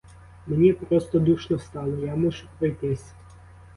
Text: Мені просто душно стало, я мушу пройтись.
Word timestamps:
Мені 0.47 0.73
просто 0.73 1.19
душно 1.19 1.59
стало, 1.59 1.97
я 1.97 2.15
мушу 2.15 2.45
пройтись. 2.59 3.13